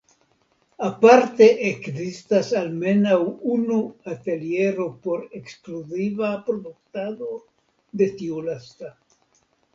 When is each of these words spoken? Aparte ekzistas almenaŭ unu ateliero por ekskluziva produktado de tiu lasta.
Aparte 0.85 1.49
ekzistas 1.71 2.49
almenaŭ 2.61 3.17
unu 3.57 3.77
ateliero 4.15 4.89
por 5.05 5.29
ekskluziva 5.41 6.33
produktado 6.49 7.31
de 8.03 8.11
tiu 8.19 8.43
lasta. 8.51 8.93